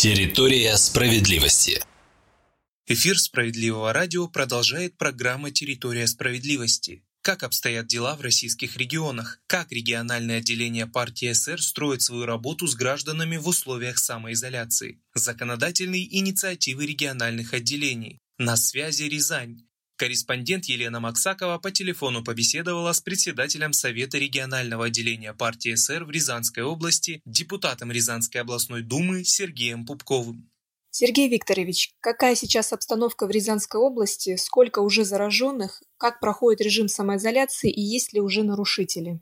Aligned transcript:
Территория 0.00 0.78
справедливости. 0.78 1.84
Эфир 2.86 3.18
«Справедливого 3.18 3.92
радио» 3.92 4.28
продолжает 4.28 4.96
программа 4.96 5.50
«Территория 5.50 6.06
справедливости». 6.06 7.04
Как 7.20 7.42
обстоят 7.42 7.86
дела 7.86 8.16
в 8.16 8.22
российских 8.22 8.78
регионах? 8.78 9.42
Как 9.46 9.70
региональное 9.70 10.38
отделение 10.38 10.86
партии 10.86 11.30
СР 11.30 11.60
строит 11.60 12.00
свою 12.00 12.24
работу 12.24 12.66
с 12.66 12.74
гражданами 12.76 13.36
в 13.36 13.46
условиях 13.46 13.98
самоизоляции? 13.98 15.02
Законодательные 15.12 16.18
инициативы 16.18 16.86
региональных 16.86 17.52
отделений. 17.52 18.20
На 18.38 18.56
связи 18.56 19.02
Рязань. 19.02 19.66
Корреспондент 20.00 20.64
Елена 20.64 20.98
Максакова 20.98 21.58
по 21.58 21.70
телефону 21.70 22.24
побеседовала 22.24 22.92
с 22.92 23.02
председателем 23.02 23.74
Совета 23.74 24.16
регионального 24.16 24.86
отделения 24.86 25.34
партии 25.34 25.74
СР 25.76 26.04
в 26.08 26.10
Рязанской 26.10 26.64
области, 26.64 27.20
депутатом 27.26 27.92
Рязанской 27.92 28.40
областной 28.40 28.80
думы 28.80 29.24
Сергеем 29.24 29.84
Пупковым. 29.84 30.48
Сергей 30.88 31.28
Викторович, 31.28 31.92
какая 32.00 32.34
сейчас 32.34 32.72
обстановка 32.72 33.26
в 33.26 33.30
Рязанской 33.30 33.78
области, 33.78 34.36
сколько 34.36 34.78
уже 34.80 35.04
зараженных, 35.04 35.82
как 35.98 36.18
проходит 36.18 36.62
режим 36.62 36.88
самоизоляции 36.88 37.68
и 37.68 37.82
есть 37.82 38.14
ли 38.14 38.22
уже 38.22 38.42
нарушители? 38.42 39.20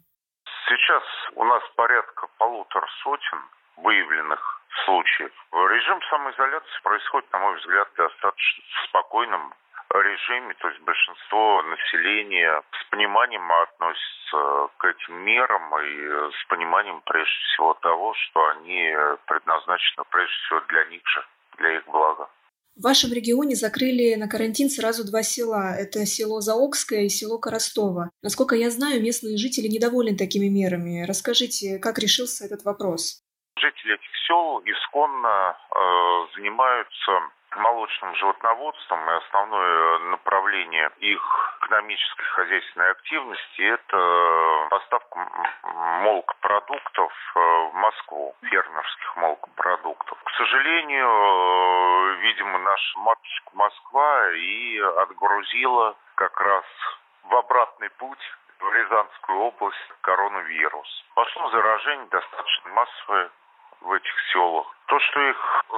Сейчас 0.71 1.03
у 1.35 1.43
нас 1.43 1.63
порядка 1.75 2.29
полутора 2.39 2.87
сотен 3.03 3.41
выявленных 3.83 4.39
случаев. 4.87 5.35
Режим 5.51 5.99
самоизоляции 6.09 6.79
происходит, 6.85 7.27
на 7.33 7.39
мой 7.41 7.59
взгляд, 7.59 7.89
достаточно 7.99 8.63
спокойным 8.87 9.53
режиме, 10.01 10.55
то 10.55 10.69
есть 10.69 10.81
большинство 10.81 11.63
населения 11.63 12.63
с 12.73 12.91
пониманием 12.91 13.51
относится 13.51 14.69
к 14.79 14.85
этим 14.85 15.15
мерам 15.25 15.63
и 15.81 16.33
с 16.33 16.45
пониманием 16.49 17.01
прежде 17.05 17.39
всего 17.53 17.75
того, 17.75 18.15
что 18.15 18.47
они 18.49 18.93
предназначены 19.27 20.05
прежде 20.11 20.35
всего 20.47 20.61
для 20.69 20.85
них 20.87 21.03
же, 21.07 21.25
для 21.59 21.77
их 21.77 21.85
блага. 21.87 22.29
В 22.79 22.85
вашем 22.85 23.13
регионе 23.13 23.57
закрыли 23.57 24.15
на 24.15 24.29
карантин 24.29 24.71
сразу 24.71 25.05
два 25.05 25.25
села. 25.25 25.75
Это 25.77 26.07
село 26.07 26.41
Заокское 26.41 27.07
и 27.07 27.09
село 27.09 27.41
Коростово. 27.41 28.11
Насколько 28.23 28.55
я 28.55 28.71
знаю, 28.71 29.03
местные 29.03 29.37
жители 29.37 29.67
недовольны 29.67 30.17
такими 30.17 30.47
мерами. 30.47 31.05
Расскажите, 31.05 31.81
как 31.81 31.99
решился 31.99 32.45
этот 32.45 32.63
вопрос? 32.65 33.21
Жители 33.59 33.95
этих 33.95 34.13
сел 34.29 34.63
исконно 34.65 35.57
э, 35.59 36.37
занимаются 36.37 37.13
молочным 37.57 38.15
животноводством 38.17 39.11
и 39.11 39.15
основное 39.15 39.99
направление 40.11 40.91
их 40.99 41.59
экономической 41.63 42.25
хозяйственной 42.25 42.91
активности– 42.91 43.61
это 43.63 44.67
поставка 44.71 45.29
молокопродуктов 45.63 47.13
э, 47.35 47.39
в 47.39 47.75
Москву, 47.75 48.35
фермерских 48.43 49.17
молокопродуктов. 49.17 50.19
К 50.25 50.31
сожалению, 50.31 51.09
э, 51.09 52.15
видимо, 52.21 52.59
наша 52.59 52.99
матушка 52.99 53.51
Москва 53.55 54.31
и 54.33 54.79
отгрузила 54.79 55.97
как 56.15 56.41
раз 56.41 56.65
в 57.25 57.35
обратный 57.35 57.91
путь 57.91 58.37
в 58.61 58.73
Рязанскую 58.73 59.39
область 59.39 59.93
коронавирус. 60.01 61.05
Пошло 61.15 61.51
заражение 61.51 62.07
достаточно 62.11 62.71
массовое 62.71 63.31
в 63.81 63.93
этих 63.93 64.13
селах. 64.33 64.67
То, 64.87 64.99
что 65.01 65.21
их 65.21 65.37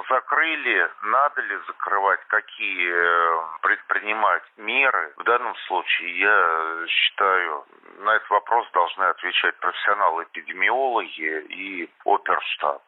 закрыли, 0.09 0.89
надо 1.03 1.41
ли 1.41 1.57
закрывать, 1.67 2.21
какие 2.27 2.89
э, 2.89 3.43
предпринимать 3.61 4.43
меры, 4.57 5.13
в 5.17 5.23
данном 5.23 5.55
случае, 5.67 6.19
я 6.19 6.87
считаю, 6.87 7.65
на 7.99 8.15
этот 8.15 8.29
вопрос 8.29 8.67
должны 8.73 9.03
отвечать 9.03 9.57
профессионалы-эпидемиологи 9.59 11.45
и 11.49 11.89
оперштаб. 12.05 12.81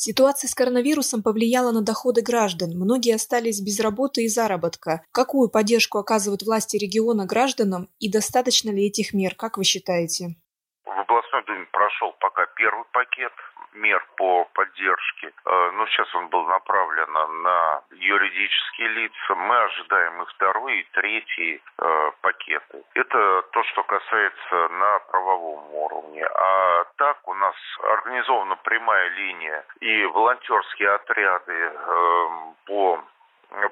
Ситуация 0.00 0.46
с 0.46 0.54
коронавирусом 0.54 1.24
повлияла 1.24 1.72
на 1.72 1.82
доходы 1.82 2.22
граждан. 2.22 2.70
Многие 2.70 3.16
остались 3.16 3.60
без 3.60 3.80
работы 3.80 4.22
и 4.22 4.28
заработка. 4.28 5.02
Какую 5.10 5.50
поддержку 5.50 5.98
оказывают 5.98 6.42
власти 6.42 6.76
региона 6.76 7.26
гражданам 7.26 7.88
и 7.98 8.08
достаточно 8.08 8.70
ли 8.70 8.86
этих 8.86 9.12
мер, 9.12 9.34
как 9.34 9.58
вы 9.58 9.64
считаете? 9.64 10.36
В 10.84 10.90
областной 10.90 11.42
думе 11.46 11.66
прошел 11.72 12.14
пока 12.20 12.46
первый 12.54 12.84
пакет 12.92 13.32
мер 13.74 14.04
по 14.16 14.44
поддержке. 14.54 15.32
Э, 15.44 15.70
но 15.74 15.86
сейчас 15.86 16.14
он 16.14 16.28
был 16.28 16.44
направлен 16.46 17.12
на 17.42 17.82
юридические 17.90 18.88
лица. 18.88 19.34
Мы 19.34 19.56
ожидаем 19.56 20.22
и 20.22 20.26
второй, 20.26 20.80
и 20.80 20.86
третий 20.92 21.62
э, 21.78 22.10
пакеты. 22.20 22.82
Это 22.94 23.42
то, 23.52 23.62
что 23.64 23.82
касается 23.82 24.68
на 24.68 24.98
правовом 25.10 25.74
уровне. 25.74 26.24
А 26.24 26.84
так 26.96 27.26
у 27.28 27.34
нас 27.34 27.54
организована 27.82 28.56
прямая 28.56 29.08
линия 29.10 29.64
и 29.80 30.04
волонтерские 30.06 30.90
отряды 30.90 31.52
э, 31.52 32.28
по 32.66 33.00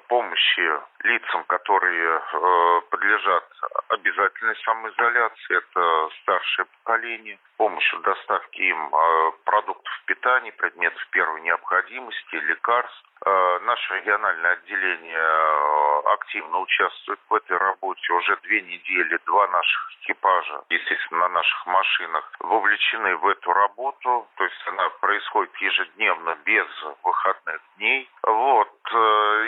помощи 0.08 0.80
лицам, 1.04 1.44
которые 1.44 2.20
э, 2.20 2.80
подлежат 2.90 3.44
обязательной 3.88 4.56
самоизоляции, 4.64 5.56
это 5.56 6.08
старшее 6.22 6.66
поколение, 6.66 7.38
помощь 7.56 7.92
в 7.94 8.02
доставке 8.02 8.64
им 8.64 8.94
э, 8.94 9.32
продуктов 9.44 9.92
питания, 10.06 10.52
предметов 10.52 11.06
первой 11.10 11.40
необходимости, 11.42 12.34
лекарств. 12.34 13.02
Э, 13.24 13.58
наше 13.62 13.94
региональное 13.96 14.52
отделение 14.52 15.18
э, 15.18 16.02
активно 16.12 16.60
участвует 16.60 17.20
в 17.28 17.34
этой 17.34 17.56
работе. 17.56 18.12
Уже 18.12 18.36
две 18.42 18.62
недели 18.62 19.18
два 19.26 19.48
наших 19.48 19.92
экипажа, 20.00 20.62
естественно, 20.70 21.20
на 21.20 21.28
наших 21.28 21.66
машинах, 21.66 22.32
вовлечены 22.40 23.16
в 23.16 23.26
эту 23.28 23.52
работу. 23.52 24.26
То 24.36 24.44
есть 24.44 24.62
она 24.66 24.88
происходит 25.00 25.54
ежедневно, 25.56 26.36
без 26.44 26.66
выходных 27.02 27.60
дней. 27.76 28.08
Вот. 28.22 28.72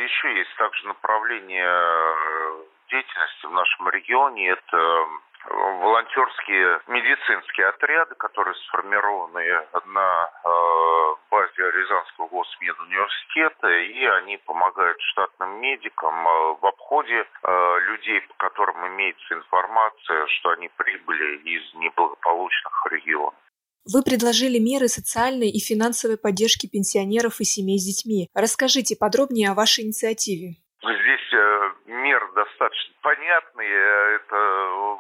Э, 0.09 0.11
еще 0.11 0.35
есть 0.37 0.55
также 0.57 0.87
направление 0.87 1.67
деятельности 2.91 3.47
в 3.47 3.53
нашем 3.53 3.89
регионе. 3.91 4.49
Это 4.49 5.07
волонтерские 5.47 6.81
медицинские 6.89 7.69
отряды, 7.69 8.15
которые 8.17 8.55
сформированы 8.67 9.67
на 9.87 10.31
э, 10.45 11.15
базе 11.31 11.71
Рязанского 11.71 12.27
госмедуниверситета, 12.29 13.69
и 13.69 14.05
они 14.05 14.37
помогают 14.39 15.01
штатным 15.01 15.61
медикам 15.61 16.15
э, 16.27 16.55
в 16.61 16.67
обходе 16.67 17.25
э, 17.43 17.79
людей, 17.81 18.21
по 18.23 18.35
которым 18.35 18.87
имеется 18.89 19.35
информация, 19.35 20.27
что 20.27 20.51
они 20.51 20.69
прибыли 20.77 21.37
из 21.39 21.75
неблагополучных 21.75 22.87
регионов. 22.91 23.35
Вы 23.85 24.03
предложили 24.03 24.59
меры 24.59 24.89
социальной 24.89 25.51
и 25.51 25.61
финансовой 25.61 26.19
поддержки 26.19 26.67
пенсионеров 26.67 27.41
и 27.41 27.45
семей 27.45 27.79
с 27.79 27.85
детьми. 27.85 28.29
Расскажите 28.35 28.97
подробнее 28.97 29.51
о 29.51 29.55
вашей 29.55 29.85
инициативе. 29.85 30.57
Здесь 30.83 31.33
меры 31.87 32.27
достаточно 32.35 32.95
понятные. 33.03 34.17
Это 34.17 34.37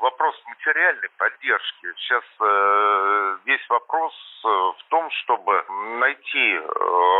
вопрос 0.00 0.34
материальной 0.46 1.08
поддержки. 1.16 1.86
Сейчас 1.96 2.24
э, 2.40 3.38
весь 3.44 3.68
вопрос 3.68 4.14
э, 4.44 4.48
в 4.48 4.80
том, 4.88 5.10
чтобы 5.22 5.64
найти 6.00 6.54
э, 6.54 6.62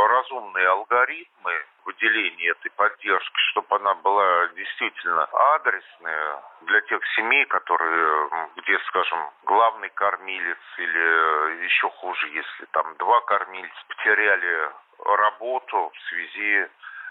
разумные 0.08 0.68
алгоритмы 0.68 1.52
выделения 1.88 2.50
этой 2.50 2.71
поддержки, 2.72 3.38
чтобы 3.53 3.76
она 3.76 3.94
была 3.94 4.49
действительно 4.49 5.25
адресная 5.56 6.43
для 6.62 6.81
тех 6.82 7.00
семей, 7.16 7.47
которые, 7.47 8.28
где, 8.56 8.78
скажем, 8.88 9.19
главный 9.44 9.88
кормилец 9.91 10.59
или 10.77 11.65
еще 11.65 11.88
хуже, 11.91 12.28
если 12.28 12.66
там 12.72 12.94
два 12.98 13.21
кормильца 13.22 13.81
потеряли 13.88 14.71
работу 14.98 15.91
в 15.94 16.09
связи 16.10 16.69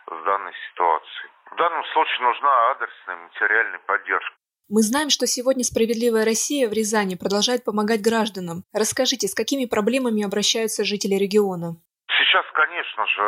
с 0.07 0.23
данной 0.25 0.53
ситуацией. 0.69 1.29
В 1.51 1.55
данном 1.55 1.83
случае 1.85 2.21
нужна 2.21 2.71
адресная 2.71 3.15
материальная 3.17 3.79
поддержка. 3.79 4.35
Мы 4.69 4.81
знаем, 4.81 5.09
что 5.09 5.25
сегодня 5.25 5.63
«Справедливая 5.63 6.25
Россия» 6.25 6.67
в 6.67 6.73
Рязани 6.73 7.15
продолжает 7.15 7.63
помогать 7.63 8.01
гражданам. 8.01 8.63
Расскажите, 8.73 9.27
с 9.27 9.33
какими 9.33 9.65
проблемами 9.65 10.25
обращаются 10.25 10.83
жители 10.83 11.15
региона? 11.15 11.79
Сейчас, 12.19 12.45
конечно 12.53 13.05
же, 13.07 13.23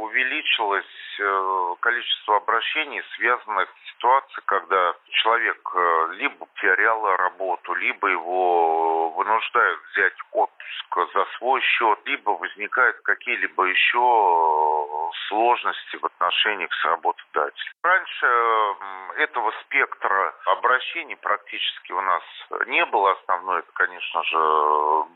увеличилось 0.00 0.84
э, 0.84 0.97
количество 1.80 2.36
обращений, 2.36 3.02
связанных 3.16 3.68
с 3.68 3.88
ситуацией, 3.98 4.42
когда 4.46 4.94
человек 5.10 5.58
э, 5.74 6.08
либо 6.14 6.46
потерял 6.46 7.16
работу, 7.16 7.74
либо 7.74 8.08
его 8.08 9.10
вынуждают 9.10 9.80
взять 9.92 10.14
отпуск 10.32 11.14
за 11.14 11.24
свой 11.38 11.60
счет, 11.60 11.98
либо 12.04 12.30
возникают 12.30 12.96
какие-либо 13.02 13.64
еще 13.64 13.98
э, 13.98 14.67
сложности 15.28 15.96
в 15.96 16.04
отношениях 16.04 16.72
с 16.72 16.84
работодателем. 16.84 17.72
Раньше 17.82 18.26
этого 19.16 19.52
спектра 19.62 20.34
обращений 20.46 21.16
практически 21.16 21.92
у 21.92 22.00
нас 22.00 22.22
не 22.66 22.84
было. 22.86 23.12
Основное, 23.12 23.60
это, 23.60 23.72
конечно 23.72 24.22
же, 24.24 24.38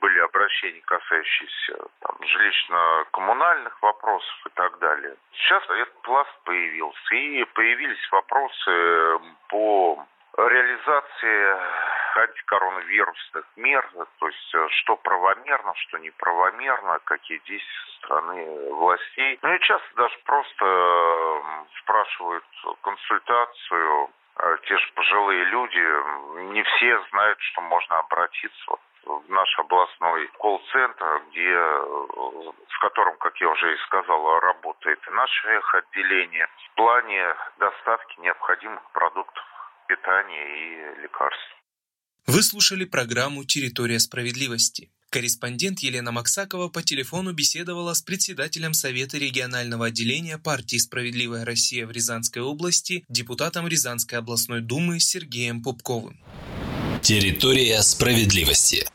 были 0.00 0.18
обращения, 0.20 0.80
касающиеся 0.82 1.76
там, 2.00 2.16
жилищно-коммунальных 2.20 3.76
вопросов 3.80 4.46
и 4.46 4.50
так 4.54 4.78
далее. 4.78 5.16
Сейчас 5.32 5.62
этот 5.64 6.02
пласт 6.02 6.30
появился, 6.44 7.14
и 7.14 7.44
появились 7.44 8.10
вопросы 8.10 9.20
по 9.48 10.04
реализации 10.36 11.56
антикоронавирусных 12.16 13.44
мер, 13.56 13.88
то 14.18 14.26
есть 14.26 14.54
э, 14.54 14.68
что 14.70 14.96
правомерно, 14.96 15.74
что 15.76 15.98
неправомерно, 15.98 16.98
какие 17.04 17.38
действия 17.38 17.80
со 17.86 17.96
стороны 17.98 18.72
властей. 18.72 19.38
Ну 19.42 19.54
и 19.54 19.60
часто 19.60 19.88
даже 19.96 20.18
просто 20.24 21.42
спрашивают 21.80 22.44
консультацию 22.82 24.10
э, 24.38 24.56
те 24.66 24.76
же 24.76 24.92
пожилые 24.94 25.44
люди, 25.44 26.52
не 26.52 26.62
все 26.62 27.00
знают, 27.10 27.40
что 27.40 27.60
можно 27.62 27.98
обратиться 27.98 28.76
в 29.04 29.30
наш 29.30 29.58
областной 29.58 30.28
колл-центр, 30.38 31.22
где, 31.30 31.58
с 32.68 32.78
которым, 32.80 33.16
как 33.16 33.36
я 33.40 33.48
уже 33.48 33.74
и 33.74 33.78
сказал, 33.86 34.40
работает 34.40 35.00
наше 35.10 35.60
отделение 35.72 36.46
в 36.46 36.74
плане 36.76 37.34
доставки 37.58 38.20
необходимых 38.20 38.82
продуктов 38.92 39.44
питания 39.88 40.46
и 40.46 41.00
лекарств. 41.00 41.61
Вы 42.26 42.44
слушали 42.44 42.84
программу 42.84 43.44
«Территория 43.44 43.98
справедливости». 43.98 44.90
Корреспондент 45.10 45.80
Елена 45.80 46.12
Максакова 46.12 46.68
по 46.68 46.80
телефону 46.80 47.32
беседовала 47.32 47.94
с 47.94 48.00
председателем 48.00 48.74
Совета 48.74 49.18
регионального 49.18 49.86
отделения 49.86 50.38
партии 50.38 50.76
«Справедливая 50.76 51.44
Россия» 51.44 51.84
в 51.84 51.90
Рязанской 51.90 52.40
области, 52.40 53.04
депутатом 53.08 53.66
Рязанской 53.66 54.18
областной 54.18 54.60
думы 54.60 55.00
Сергеем 55.00 55.64
Пупковым. 55.64 56.20
Территория 57.02 57.82
справедливости. 57.82 58.86